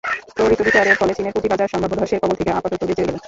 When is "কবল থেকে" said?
2.21-2.51